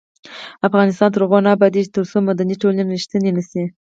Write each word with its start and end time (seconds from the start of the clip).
افغانستان 0.67 1.09
تر 1.11 1.21
هغو 1.23 1.37
نه 1.45 1.49
ابادیږي، 1.55 1.93
ترڅو 1.95 2.17
مدني 2.27 2.55
ټولنې 2.61 2.83
ریښتینې 2.95 3.31
نشي. 3.37 3.63